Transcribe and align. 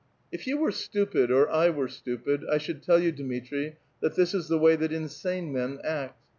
''If 0.33 0.47
you 0.47 0.57
were 0.57 0.71
stupid 0.71 1.29
or 1.29 1.47
I 1.47 1.69
were 1.69 1.87
stupid, 1.87 2.43
I 2.51 2.57
should 2.57 2.81
tell 2.81 2.97
you, 2.97 3.11
Dmitri, 3.11 3.75
that 4.01 4.15
this 4.15 4.33
is 4.33 4.47
the 4.47 4.57
way 4.57 4.75
that 4.75 4.91
insane 4.91 5.53
men 5.53 5.77
act. 5.83 6.19